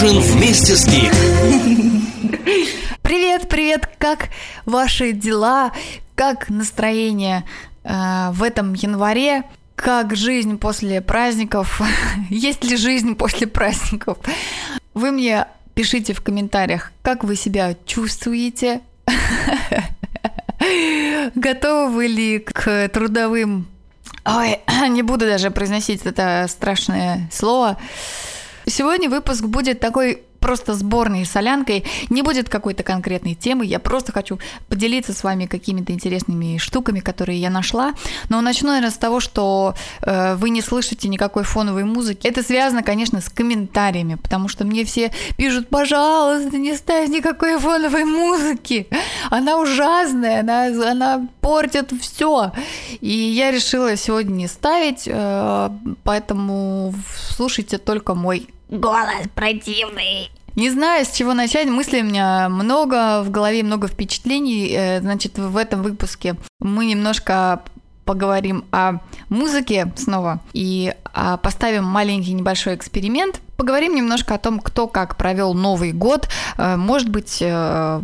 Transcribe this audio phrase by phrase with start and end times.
[0.00, 1.12] ужин вместе с Гик.
[3.02, 4.28] Привет, привет, как
[4.64, 5.72] ваши дела,
[6.14, 7.44] как настроение
[7.82, 9.42] э, в этом январе,
[9.74, 11.80] как жизнь после праздников,
[12.30, 14.18] есть ли жизнь после праздников.
[14.94, 18.82] Вы мне пишите в комментариях, как вы себя чувствуете,
[21.34, 23.66] готовы вы ли к трудовым...
[24.24, 24.60] Ой,
[24.90, 27.78] не буду даже произносить это страшное слово.
[28.68, 31.84] Сегодня выпуск будет такой просто сборной солянкой.
[32.10, 33.66] Не будет какой-то конкретной темы.
[33.66, 37.94] Я просто хочу поделиться с вами какими-то интересными штуками, которые я нашла.
[38.28, 42.26] Но начну, наверное, с того, что э, вы не слышите никакой фоновой музыки.
[42.26, 48.04] Это связано, конечно, с комментариями, потому что мне все пишут, пожалуйста, не ставь никакой фоновой
[48.04, 48.88] музыки.
[49.30, 52.52] Она ужасная, она, она портит все.
[53.00, 55.70] И я решила сегодня не ставить, э,
[56.04, 56.94] поэтому
[57.36, 60.30] слушайте только мой Голос противный.
[60.54, 61.68] Не знаю, с чего начать.
[61.68, 64.72] Мыслей у меня много, в голове много впечатлений.
[64.72, 67.62] Э, значит, в этом выпуске мы немножко
[68.04, 73.42] поговорим о музыке снова и а, поставим маленький небольшой эксперимент.
[73.58, 76.28] Поговорим немножко о том, кто как провел Новый год.
[76.56, 78.00] Э, может быть, э,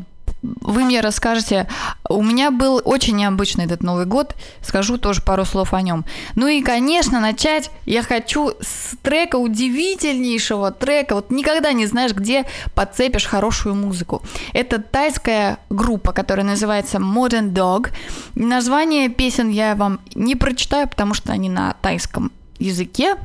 [0.60, 1.66] вы мне расскажете.
[2.08, 4.34] У меня был очень необычный этот Новый год.
[4.62, 6.04] Скажу тоже пару слов о нем.
[6.34, 11.14] Ну и, конечно, начать я хочу с трека удивительнейшего трека.
[11.14, 14.22] Вот никогда не знаешь, где подцепишь хорошую музыку.
[14.52, 17.90] Это тайская группа, которая называется Modern Dog.
[18.34, 23.16] Название песен я вам не прочитаю, потому что они на тайском языке.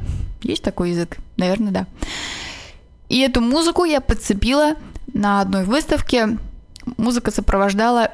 [0.42, 1.17] Есть такой язык?
[1.36, 1.88] Наверное, да.
[3.09, 4.76] И эту музыку я подцепила
[5.14, 6.38] на одной выставке
[7.00, 8.11] музыка сопровождала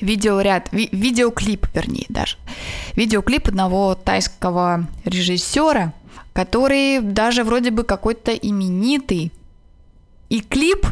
[0.00, 2.36] видеоряд, ви, видеоклип, вернее, даже.
[2.96, 5.92] Видеоклип одного тайского режиссера,
[6.32, 9.32] который даже вроде бы какой-то именитый.
[10.28, 10.86] И клип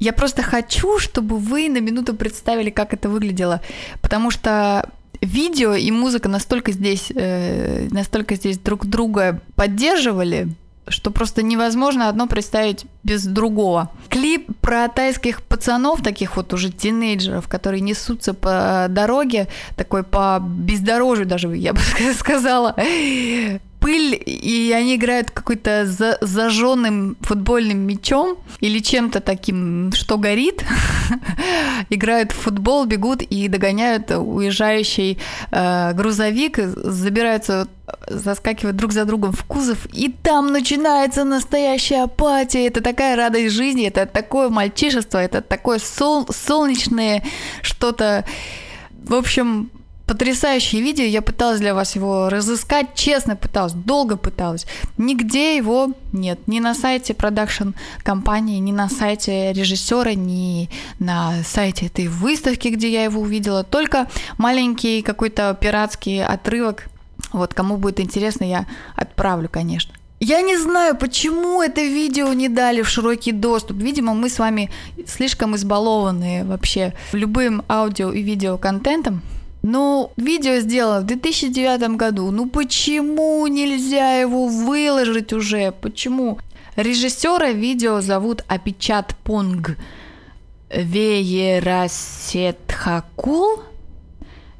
[0.00, 3.60] я просто хочу, чтобы вы на минуту представили, как это выглядело,
[4.00, 4.88] потому что
[5.20, 10.48] видео и музыка настолько здесь, э, настолько здесь друг друга поддерживали,
[10.90, 13.90] что просто невозможно одно представить без другого.
[14.08, 21.26] Клип про тайских пацанов, таких вот уже тинейджеров, которые несутся по дороге, такой по бездорожью
[21.26, 21.80] даже, я бы
[22.18, 22.74] сказала,
[23.80, 30.64] пыль, и они играют какой-то за зажженным футбольным мячом или чем-то таким, что горит.
[31.90, 35.18] играют в футбол, бегут и догоняют уезжающий
[35.50, 37.68] э, грузовик, забираются,
[38.06, 42.66] заскакивают друг за другом в кузов, и там начинается настоящая апатия.
[42.66, 47.22] Это такая радость жизни, это такое мальчишество, это такое сол солнечное
[47.62, 48.24] что-то.
[49.04, 49.70] В общем,
[50.08, 51.04] потрясающее видео.
[51.04, 54.66] Я пыталась для вас его разыскать, честно пыталась, долго пыталась.
[54.96, 56.40] Нигде его нет.
[56.48, 57.70] Ни на сайте продакшн
[58.02, 63.62] компании, ни на сайте режиссера, ни на сайте этой выставки, где я его увидела.
[63.62, 64.08] Только
[64.38, 66.84] маленький какой-то пиратский отрывок.
[67.32, 68.66] Вот, кому будет интересно, я
[68.96, 69.94] отправлю, конечно.
[70.20, 73.76] Я не знаю, почему это видео не дали в широкий доступ.
[73.76, 74.70] Видимо, мы с вами
[75.06, 79.22] слишком избалованы вообще любым аудио и видео контентом.
[79.62, 82.30] Ну, видео сделано в 2009 году.
[82.30, 85.72] Ну почему нельзя его выложить уже?
[85.72, 86.38] Почему?
[86.76, 89.76] Режиссера видео зовут Апичат Понг
[90.70, 93.62] Веерасетхакул.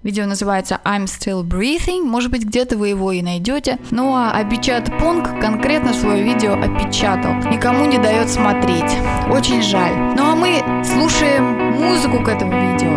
[0.03, 2.03] Видео называется I'm Still Breathing.
[2.03, 3.79] Может быть, где-то вы его и найдете.
[3.91, 7.35] Ну а Абичат Понг конкретно свое видео опечатал.
[7.53, 8.97] Никому не дает смотреть.
[9.31, 9.95] Очень жаль.
[10.17, 12.91] Ну а мы слушаем музыку к этому видео.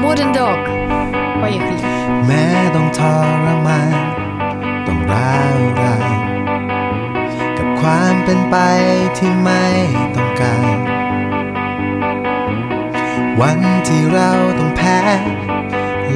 [0.00, 1.03] Modern Dog.
[1.44, 1.76] ว่าอย่างดี
[2.26, 2.44] แม้
[2.74, 3.00] ต้องท
[3.44, 3.94] รมาน
[4.86, 6.18] ต้องร้าวราน
[7.58, 8.56] กับความเป็นไป
[9.18, 9.64] ที่ไม่
[10.16, 10.78] ต้องการ
[13.40, 14.98] วันที่เราต้องแพ้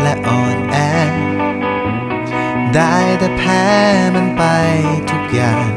[0.00, 0.76] และอ่อนแอ
[2.74, 3.64] ได้แต่แพ้
[4.14, 4.44] มันไป
[5.10, 5.68] ทุกอย่าง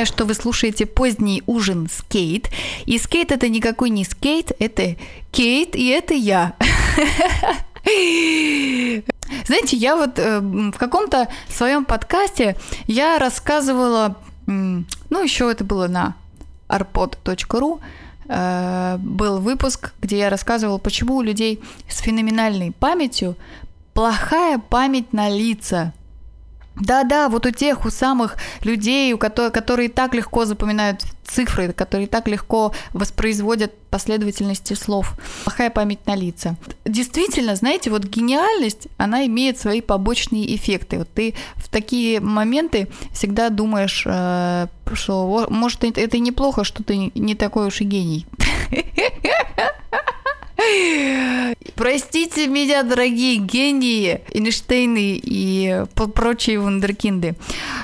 [0.00, 2.50] напоминаю, что вы слушаете поздний ужин с Кейт.
[2.86, 4.96] И скейт это никакой не скейт, это
[5.30, 6.54] Кейт, и это я.
[9.46, 12.56] Знаете, я вот э, в каком-то своем подкасте
[12.86, 14.16] я рассказывала,
[14.46, 16.14] ну еще это было на
[16.68, 17.80] arpod.ru,
[18.28, 23.36] э, был выпуск, где я рассказывала, почему у людей с феноменальной памятью
[23.92, 25.92] плохая память на лица.
[26.80, 32.08] Да-да, вот у тех, у самых людей, у которых, которые так легко запоминают цифры, которые
[32.08, 35.14] так легко воспроизводят последовательности слов.
[35.44, 36.56] Плохая память на лица.
[36.84, 40.98] Действительно, знаете, вот гениальность, она имеет свои побочные эффекты.
[40.98, 47.12] Вот ты в такие моменты всегда думаешь, э, что «О, может это неплохо, что ты
[47.14, 48.26] не такой уж и гений.
[51.74, 57.36] Простите меня, дорогие гении, Эйнштейны и прочие вундеркинды.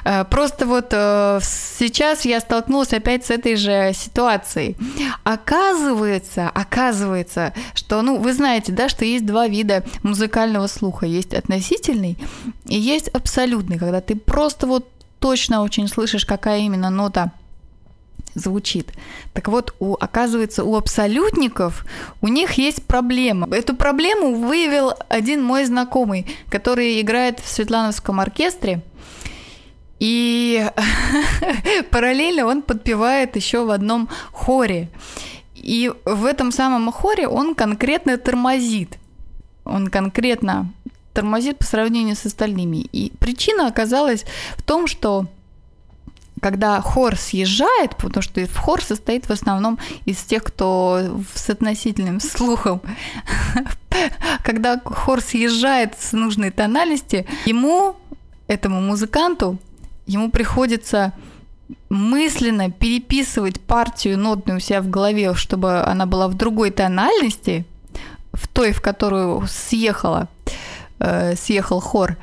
[0.05, 4.77] Э, Просто вот э, сейчас я столкнулась опять с этой же ситуацией.
[5.25, 11.07] Оказывается, оказывается, что, ну, вы знаете, да, что есть два вида музыкального слуха.
[11.07, 12.19] Есть относительный
[12.67, 17.33] и есть абсолютный, когда ты просто вот точно очень слышишь, какая именно нота
[18.37, 18.93] звучит.
[19.33, 21.85] Так вот, у, оказывается, у абсолютников
[22.21, 23.49] у них есть проблема.
[23.55, 28.83] Эту проблему выявил один мой знакомый, который играет в Светлановском оркестре.
[29.99, 30.65] И
[31.91, 34.89] параллельно он подпевает еще в одном хоре.
[35.55, 38.99] И в этом самом хоре он конкретно тормозит.
[39.65, 40.73] Он конкретно
[41.15, 42.87] тормозит по сравнению с остальными.
[42.93, 44.27] И причина оказалась
[44.59, 45.27] в том, что
[46.41, 52.83] когда хор съезжает, потому что хор состоит в основном из тех, кто с относительным слухом,
[54.43, 57.97] когда хор съезжает с нужной тональности, ему,
[58.47, 59.59] этому музыканту,
[60.07, 61.13] ему приходится
[61.89, 67.65] мысленно переписывать партию нотную у себя в голове, чтобы она была в другой тональности,
[68.33, 70.29] в той, в которую съехала,
[70.99, 72.17] э, съехал хор.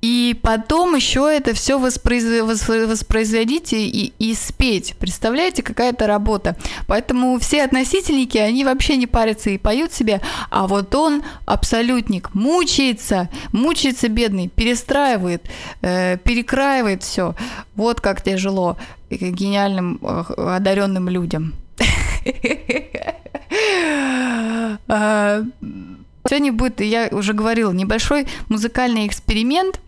[0.00, 4.94] И потом еще это все воспроизводить и, и спеть.
[4.98, 6.56] Представляете, какая-то работа.
[6.86, 13.28] Поэтому все относительники, они вообще не парятся и поют себе, а вот он абсолютник, мучается,
[13.52, 15.42] мучается бедный, перестраивает,
[15.82, 17.34] э, перекраивает все.
[17.74, 18.78] Вот как тяжело
[19.10, 21.54] гениальным, э, одаренным людям.
[24.86, 25.42] А,
[26.28, 29.80] Сегодня будет, я уже говорила, небольшой музыкальный эксперимент.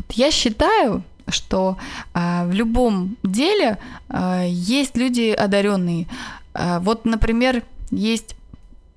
[0.00, 1.76] Вот я считаю, что
[2.14, 3.78] а, в любом деле
[4.08, 6.06] а, есть люди одаренные.
[6.54, 8.34] А, вот, например, есть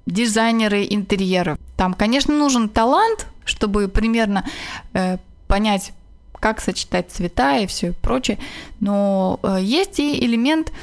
[0.05, 1.57] дизайнеры интерьеров.
[1.75, 4.45] Там, конечно, нужен талант, чтобы примерно
[4.93, 5.17] э,
[5.47, 5.93] понять,
[6.33, 8.37] как сочетать цвета и все прочее.
[8.81, 10.73] Но э, есть и элемент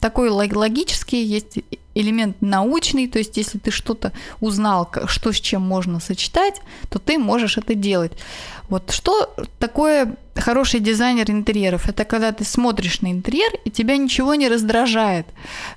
[0.00, 1.60] такой лог- логический, есть
[2.00, 7.18] элемент научный, то есть если ты что-то узнал, что с чем можно сочетать, то ты
[7.18, 8.12] можешь это делать.
[8.68, 11.88] Вот что такое хороший дизайнер интерьеров?
[11.88, 15.26] Это когда ты смотришь на интерьер, и тебя ничего не раздражает.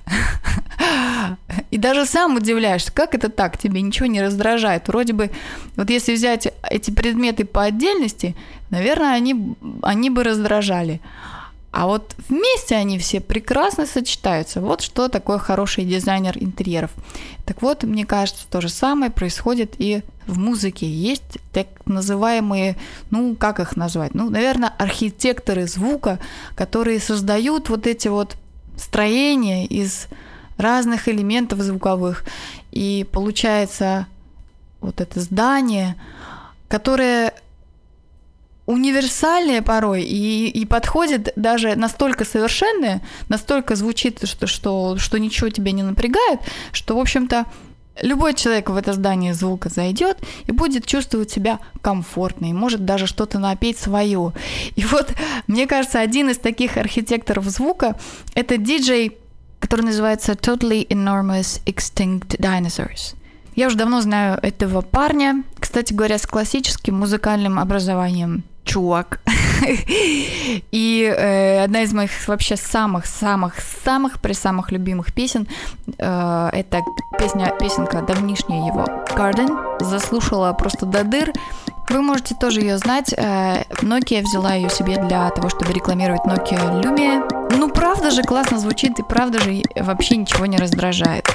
[1.70, 4.88] И даже сам удивляешься, как это так, тебе ничего не раздражает.
[4.88, 5.30] Вроде бы,
[5.76, 8.36] вот если взять эти предметы по отдельности,
[8.70, 11.00] наверное, они, они бы раздражали.
[11.72, 14.60] А вот вместе они все прекрасно сочетаются.
[14.60, 16.90] Вот что такое хороший дизайнер интерьеров.
[17.46, 20.86] Так вот, мне кажется, то же самое происходит и в музыке.
[20.86, 22.76] Есть так называемые,
[23.10, 24.14] ну, как их назвать?
[24.14, 26.18] Ну, наверное, архитекторы звука,
[26.54, 28.36] которые создают вот эти вот
[28.76, 30.08] строения из
[30.58, 32.24] разных элементов звуковых.
[32.70, 34.06] И получается
[34.82, 35.96] вот это здание,
[36.68, 37.32] которое
[38.66, 45.72] универсальное порой и, и подходит даже настолько совершенное, настолько звучит, что, что, что ничего тебя
[45.72, 46.40] не напрягает,
[46.72, 47.46] что, в общем-то,
[48.00, 53.06] любой человек в это здание звука зайдет и будет чувствовать себя комфортно, и может даже
[53.06, 54.32] что-то напеть свое.
[54.76, 55.12] И вот,
[55.46, 57.96] мне кажется, один из таких архитекторов звука–
[58.34, 59.18] это диджей,
[59.60, 63.14] который называется Totally Enormous Extinct Dinosaurs.
[63.54, 68.44] Я уже давно знаю этого парня, кстати говоря, с классическим музыкальным образованием.
[68.64, 69.20] Чувак.
[70.72, 75.46] И э, одна из моих вообще самых-самых-самых при самых любимых песен
[75.98, 76.80] э, это
[77.18, 78.84] песня, песенка давнишняя его
[79.16, 79.84] Garden.
[79.84, 81.32] Заслушала просто до дыр.
[81.90, 83.12] Вы можете тоже ее знать.
[83.16, 87.22] Э, Nokia взяла ее себе для того, чтобы рекламировать Nokia Lumia.
[87.56, 91.26] Ну, правда же классно звучит и правда же вообще ничего не раздражает.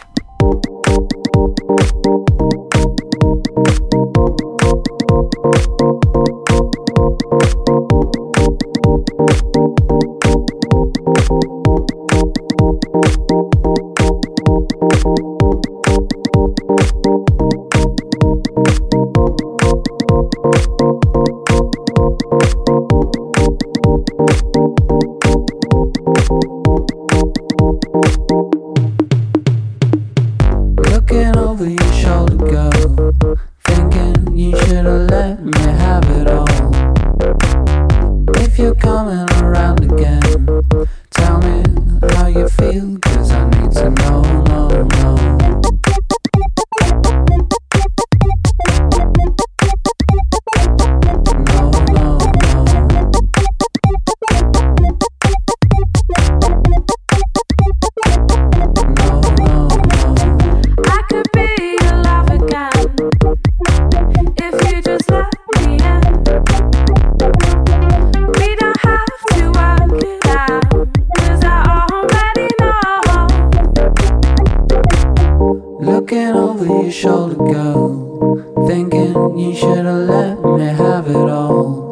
[76.66, 78.68] Your shoulder, girl.
[78.68, 81.88] Thinking you should have let me have it all.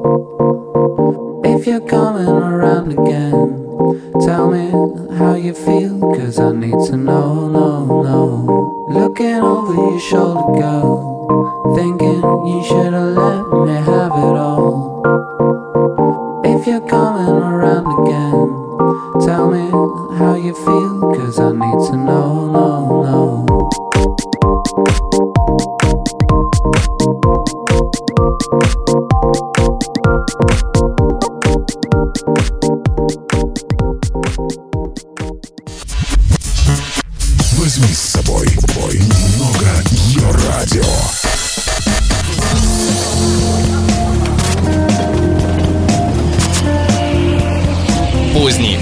[1.45, 4.71] If you're coming around again, tell me
[5.17, 8.87] how you feel, cause I need to know, no, no.
[8.89, 10.94] Looking over your shoulder, girl.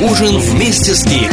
[0.04, 1.32] Ужин вместе с Гик.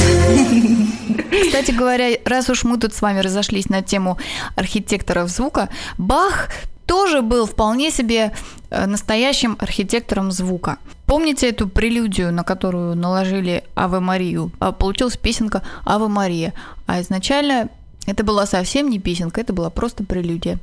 [1.47, 4.19] Кстати говоря, раз уж мы тут с вами разошлись на тему
[4.55, 6.49] архитекторов звука, Бах
[6.87, 8.33] тоже был вполне себе
[8.71, 10.79] э, настоящим архитектором звука.
[11.07, 14.53] Помните эту прелюдию, на которую наложили Аве Марию?
[14.59, 16.53] А Получилась песенка Аве Мария.
[16.87, 17.69] А изначально
[18.07, 20.59] это была совсем не песенка, это была просто прелюдия.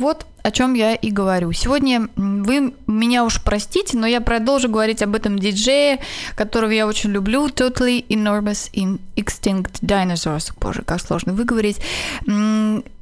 [0.00, 1.52] Вот о чем я и говорю.
[1.52, 6.00] Сегодня вы меня уж простите, но я продолжу говорить об этом диджее,
[6.34, 10.54] которого я очень люблю, Totally Enormous in Extinct Dinosaurs.
[10.58, 11.82] Боже, как сложно выговорить.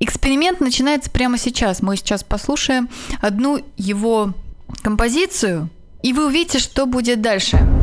[0.00, 1.82] Эксперимент начинается прямо сейчас.
[1.82, 2.88] Мы сейчас послушаем
[3.20, 4.34] одну его
[4.82, 5.70] композицию,
[6.02, 7.58] и вы увидите, что будет дальше.
[7.58, 7.77] Everywhere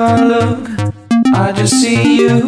[0.00, 0.92] I look,
[1.34, 2.47] I just see you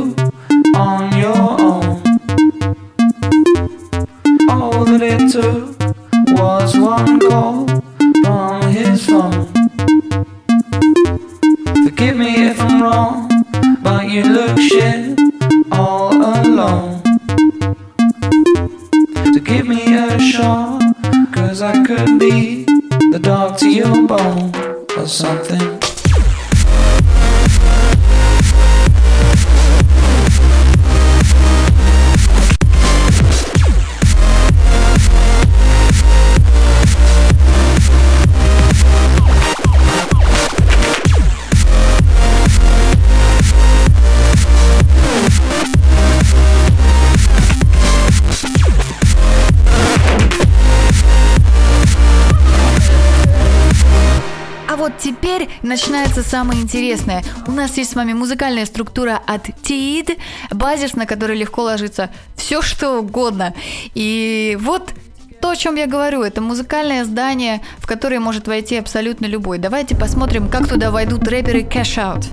[55.20, 57.22] теперь начинается самое интересное.
[57.46, 60.18] У нас есть с вами музыкальная структура от TID,
[60.50, 63.54] базис, на который легко ложится все что угодно.
[63.94, 64.94] И вот
[65.40, 69.58] то, о чем я говорю, это музыкальное здание, в которое может войти абсолютно любой.
[69.58, 72.26] Давайте посмотрим, как туда войдут рэперы Cash Out.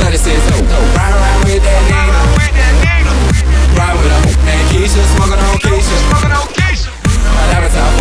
[0.00, 2.20] Thirty-six, oh, oh, ride with Nina.
[3.76, 5.46] Ride with her and Keisha, smoking on Keisha.
[5.46, 5.47] My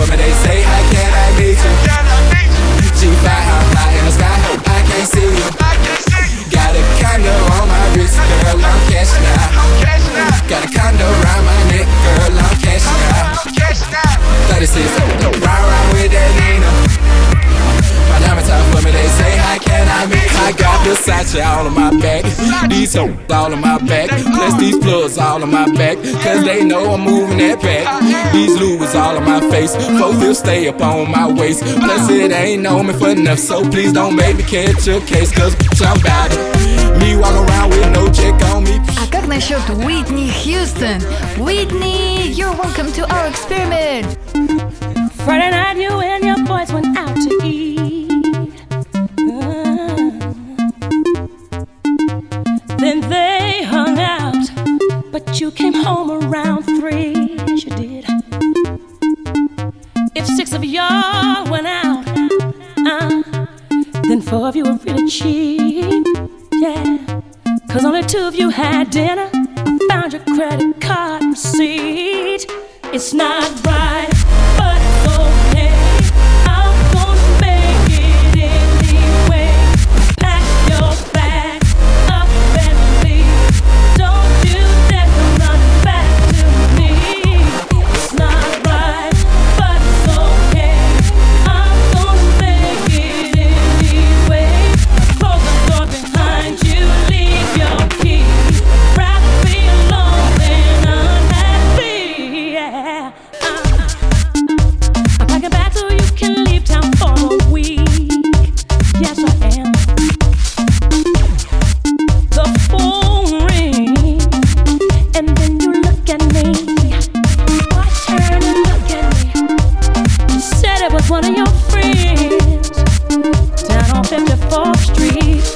[0.05, 1.73] me, they say, how can I meet you?
[2.97, 4.29] G5 how high in the sky,
[4.69, 5.47] I can't see you.
[6.53, 9.53] Got a condo on my wrist, girl, I'm cashing out.
[10.49, 13.47] Got a condo around my neck, girl, I'm cashing out.
[14.53, 15.46] 36,
[20.86, 22.24] Versace all on my back,
[22.68, 26.64] these hoes all on my back, plus these plugs all on my back, cause they
[26.64, 28.32] know I'm moving that back.
[28.32, 32.32] These Louis all on my face, four fifths stay up on my waist, plus it
[32.32, 35.86] ain't know me for enough, so please don't make me catch a case, cause bitch,
[35.86, 36.98] I'm bout it.
[36.98, 38.80] Me walk around with no check on me.
[38.98, 41.00] А как насчет Уитни Хьюстон?
[41.38, 44.18] Уитни, you're welcome to our experiment.
[45.24, 47.85] Friday night, you and your boys went out to eat.
[55.25, 57.15] But you came home around three.
[57.63, 58.05] You did.
[60.15, 62.05] If six of y'all went out,
[62.85, 63.23] uh,
[64.07, 66.05] then four of you were really cheap.
[66.53, 67.21] Yeah,
[67.69, 69.29] cause only two of you had dinner.
[69.89, 72.45] Found your credit card receipt.
[72.93, 73.86] It's not right,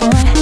[0.01, 0.40] boy.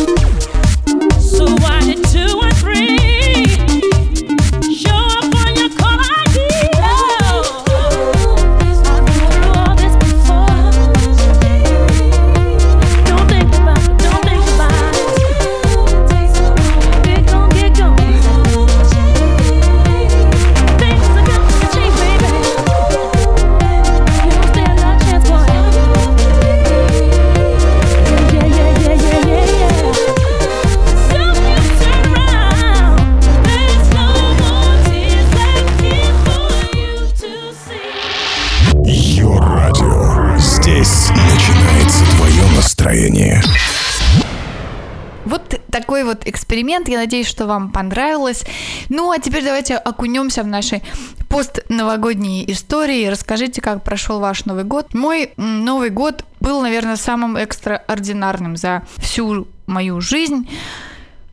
[46.60, 46.90] Эксперимент.
[46.90, 48.44] Я надеюсь, что вам понравилось.
[48.90, 50.82] Ну, а теперь давайте окунемся в наши
[51.30, 53.08] постновогодние истории.
[53.08, 54.94] Расскажите, как прошел ваш Новый год.
[54.94, 60.50] Мой Новый год был, наверное, самым экстраординарным за всю мою жизнь.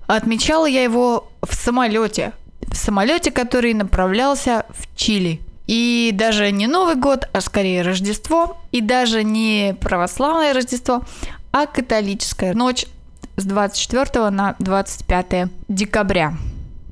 [0.06, 2.32] Отмечала я его в самолете.
[2.60, 5.40] В самолете, который направлялся в Чили.
[5.66, 8.58] И даже не Новый год, а скорее Рождество.
[8.70, 11.02] И даже не православное Рождество,
[11.52, 12.86] а католическая ночь
[13.37, 16.35] с 24 на 25 декабря.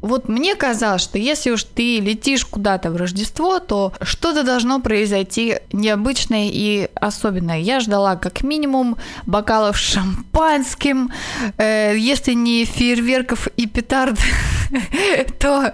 [0.05, 5.61] Вот мне казалось, что если уж ты летишь куда-то в Рождество, то что-то должно произойти
[5.73, 7.61] необычное и особенное.
[7.61, 11.11] Я ждала как минимум бокалов с шампанским,
[11.57, 14.19] э, если не фейерверков и петард,
[15.41, 15.73] то,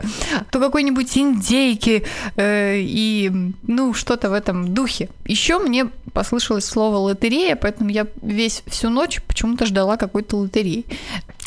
[0.52, 2.04] то какой-нибудь индейки
[2.36, 3.32] э, и
[3.64, 5.08] ну что-то в этом духе.
[5.24, 10.84] Еще мне послышалось слово лотерея, поэтому я весь всю ночь почему-то ждала какой-то лотереи.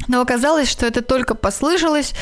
[0.08, 2.14] Но оказалось, что это только послышалось.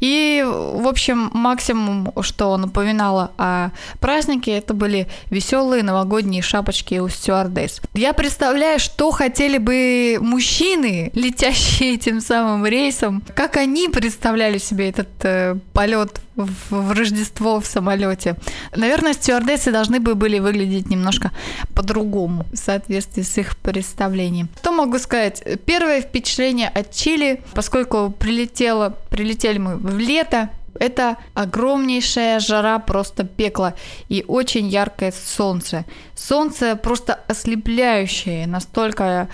[0.00, 7.80] И, в общем, максимум, что напоминало о празднике, это были веселые новогодние шапочки у стюардесс.
[7.94, 15.08] Я представляю, что хотели бы мужчины, летящие этим самым рейсом, как они представляли себе этот
[15.22, 18.36] э, полет в, Рождество в самолете.
[18.74, 21.32] Наверное, стюардессы должны бы были выглядеть немножко
[21.74, 24.48] по-другому в соответствии с их представлением.
[24.60, 25.42] Что могу сказать?
[25.64, 33.74] Первое впечатление от Чили, поскольку прилетело, прилетели мы в лето, это огромнейшая жара, просто пекло
[34.08, 35.84] и очень яркое солнце.
[36.14, 39.28] Солнце просто ослепляющее, настолько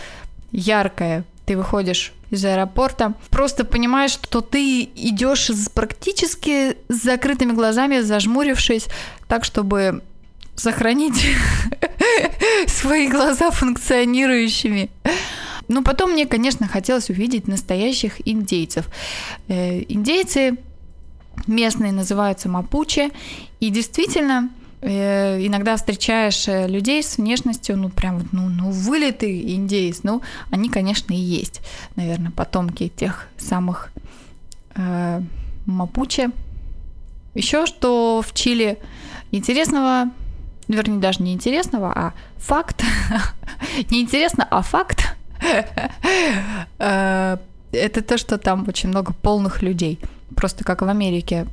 [0.53, 1.25] яркое.
[1.47, 8.89] Ты выходишь из аэропорта, просто понимаешь, что ты идешь практически с закрытыми глазами, зажмурившись,
[9.29, 10.03] так, чтобы
[10.57, 11.25] сохранить
[12.67, 14.91] свои глаза функционирующими.
[15.69, 18.89] Но потом мне, конечно, хотелось увидеть настоящих индейцев.
[19.49, 20.57] Э, Индейцы
[21.47, 23.11] местные называются мапуче,
[23.61, 24.51] и действительно
[24.83, 31.13] иногда встречаешь э, людей с внешностью, ну прям ну, ну вылитый индейец, ну они, конечно,
[31.13, 31.61] и есть,
[31.97, 33.93] наверное, потомки тех самых
[34.75, 35.21] э,
[35.67, 36.31] мапуче.
[37.35, 38.79] Еще что в Чили
[39.31, 40.11] интересного,
[40.69, 42.83] вернее даже не интересного, а факт,
[43.91, 45.17] не интересно, а факт,
[46.79, 47.37] Э,
[47.73, 49.99] это то, что там очень много полных людей.
[50.37, 51.47] Просто как в Америке.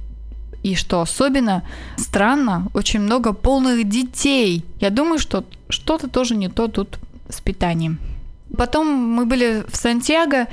[0.63, 1.63] И что особенно
[1.97, 4.65] странно, очень много полных детей.
[4.79, 7.99] Я думаю, что что-то тоже не то тут с питанием.
[8.57, 10.47] Потом мы были в Сантьяго,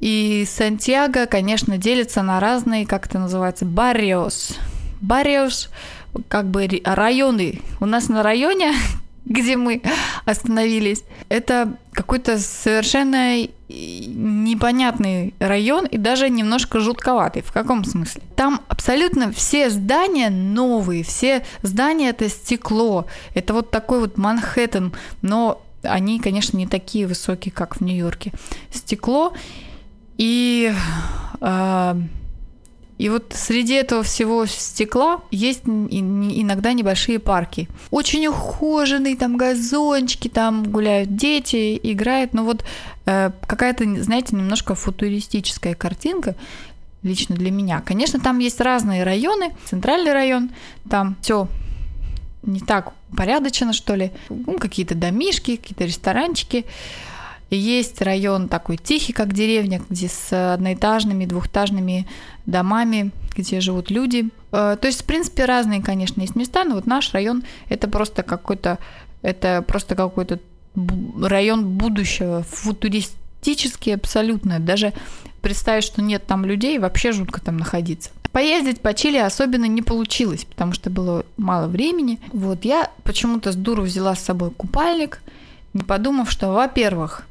[0.00, 4.56] и Сантьяго, конечно, делится на разные, как это называется, барриос.
[5.00, 5.70] Барриос,
[6.28, 7.60] как бы районы.
[7.80, 8.74] У нас на районе,
[9.24, 9.82] где мы
[10.26, 17.42] остановились, это какой-то совершенно непонятный район и даже немножко жутковатый.
[17.42, 18.22] В каком смысле?
[18.36, 23.06] Там абсолютно все здания новые, все здания это стекло.
[23.34, 28.32] Это вот такой вот Манхэттен, но они, конечно, не такие высокие, как в Нью-Йорке.
[28.72, 29.32] Стекло
[30.18, 30.72] и
[31.40, 31.96] а,
[32.96, 37.68] и вот среди этого всего стекла есть иногда небольшие парки.
[37.90, 42.34] Очень ухоженные, там газончики, там гуляют дети, играют.
[42.34, 42.64] Но вот
[43.06, 46.36] э, какая-то, знаете, немножко футуристическая картинка
[47.02, 47.80] лично для меня.
[47.80, 49.54] Конечно, там есть разные районы.
[49.64, 50.50] Центральный район,
[50.88, 51.48] там все
[52.42, 54.12] не так порядочно, что ли.
[54.28, 56.64] Ну, какие-то домишки, какие-то ресторанчики.
[57.50, 62.06] Есть район такой тихий, как деревня, где с одноэтажными, двухэтажными
[62.46, 64.30] домами, где живут люди.
[64.52, 68.22] Э, То есть, в принципе, разные, конечно, есть места, но вот наш район это просто
[68.22, 68.78] какой-то,
[69.22, 70.40] это просто какой-то
[71.22, 74.58] район будущего, футуристический абсолютно.
[74.58, 74.92] Даже
[75.40, 78.10] представить, что нет там людей, вообще жутко там находиться.
[78.32, 82.18] Поездить по Чили особенно не получилось, потому что было мало времени.
[82.32, 85.20] Вот я почему-то с дуру взяла с собой купальник,
[85.72, 87.26] не подумав, что, во-первых,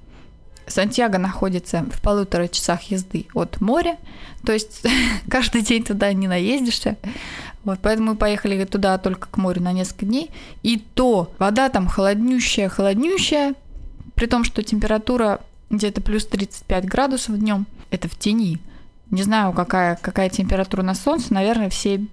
[0.67, 3.97] Сантьяго находится в полутора часах езды от моря,
[4.45, 4.83] то есть
[5.29, 6.97] каждый день туда не наездишься.
[7.63, 10.31] Вот, поэтому мы поехали туда только к морю на несколько дней.
[10.63, 13.55] И то вода там холоднющая, холоднющая,
[14.15, 17.65] при том, что температура где-то плюс 35 градусов днем.
[17.89, 18.59] Это в тени.
[19.11, 22.05] Не знаю, какая, какая температура на солнце, наверное, все,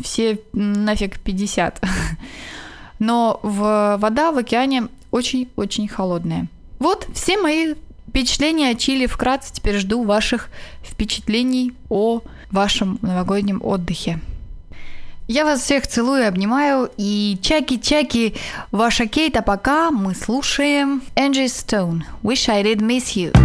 [0.00, 1.82] все нафиг 50.
[2.98, 6.46] Но в, вода в океане очень-очень холодная.
[6.78, 7.74] Вот все мои
[8.14, 9.52] впечатления о Чили вкратце.
[9.52, 10.48] Теперь жду ваших
[10.84, 12.20] впечатлений о
[12.52, 14.20] вашем новогоднем отдыхе.
[15.26, 16.90] Я вас всех целую, обнимаю.
[16.96, 18.36] И чаки-чаки,
[18.70, 22.02] ваша Кейт, а пока мы слушаем Angie Stone.
[22.22, 23.43] Wish I did miss you.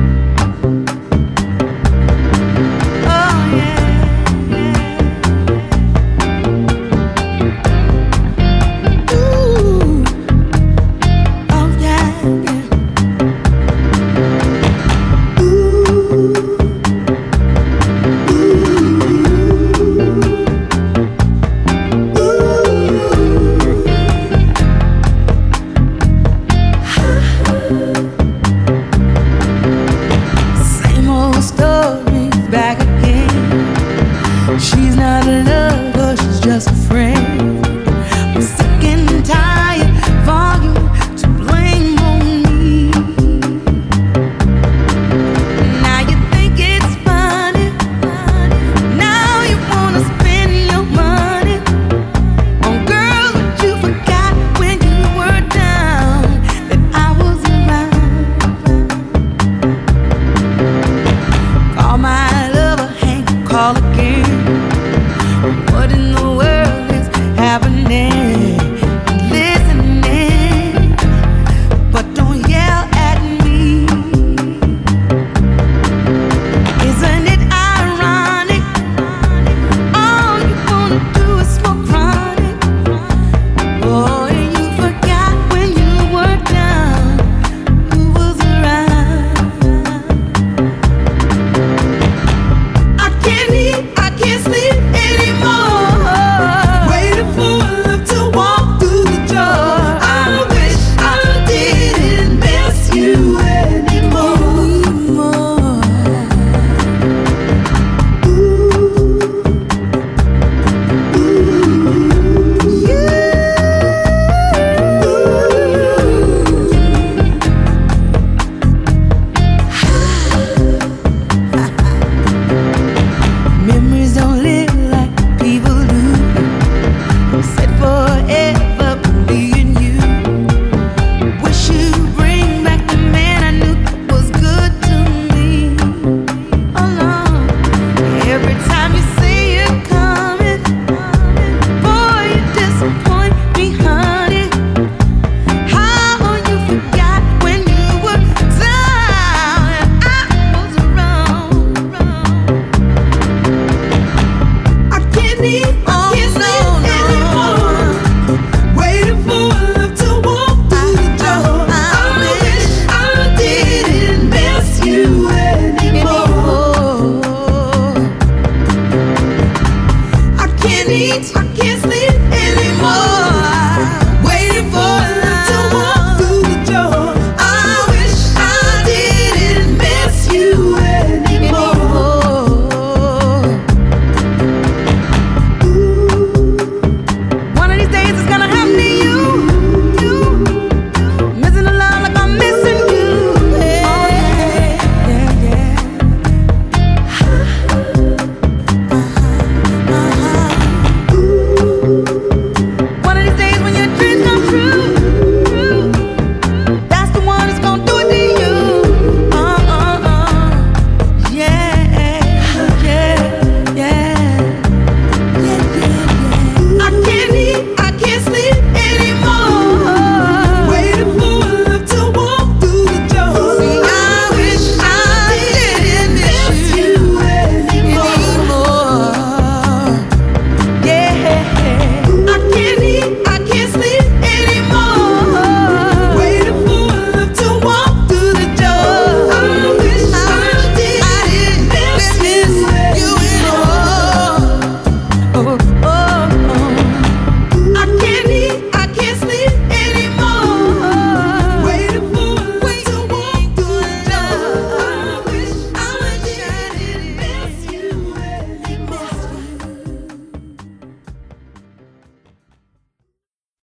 [155.49, 155.88] be